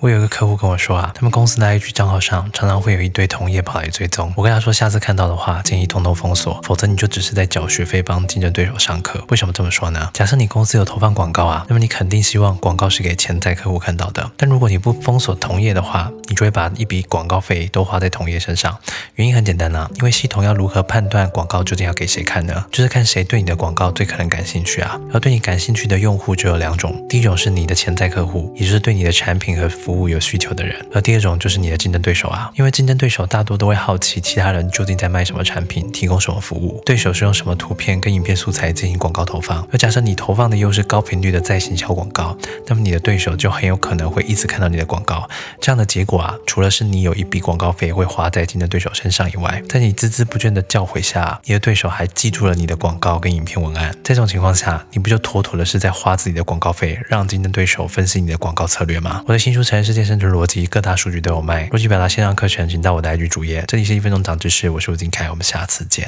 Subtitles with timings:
[0.00, 4.32] 我有一个客户跟我说啊，他们公司的 IG 账号上常常会有一堆同业跑来追踪。
[4.36, 9.20] 我跟他说，下次看到的话，建议通通封锁，否则你就只是在缴学费帮竞争对手上课。
[9.30, 10.08] 为什么这么说呢？
[10.14, 14.30] 假设你公司有投放广告啊，那么你肯定希望广告是给潜在客户看到的。
[14.36, 18.78] 但如果你不封锁同业的话，你就会把一笔广告费都花在同业身上。
[19.16, 22.64] 原因很简单啊，因为系统要如何判断广告究竟要给谁看呢？
[22.70, 24.96] 就是看谁对你的广告最可能感兴趣啊。
[25.12, 30.76] 而对你感兴趣的用户就有两种，第一种是你的潜在客户，也就是对你的产品和服务有需求的人。
[30.92, 39.66] 而第二种就是你的竞争对手啊，因为竞争对手大多都会好奇其他人究竟在卖什么产品，提供什么服务，对手是用什么图片跟影片素材进行广告投放。
[39.72, 45.26] 而假设你投放的又是高频率的在行销广告，那么你的对手就很有可能会一直看到你的广告。
[45.58, 53.90] 这样的结果啊，除了是你有一笔广告费会花在竞争对手身上以外，在你孜孜不倦的教诲下，你的对手还记住了你的广告跟影片文案。
[54.04, 59.24] 在这种情况下，你不就妥妥的是在花自己的广告费，让竞争对手分析你的广告策略吗？
[59.26, 60.66] 我的新书《成全世界生存逻辑》。
[60.68, 61.68] 各大数据都有卖。
[61.68, 63.62] 逻辑表达线上课程，请到我的 IG 主页。
[63.68, 66.04] 这里是一分钟涨知识，我是吴金凯，我们下次见。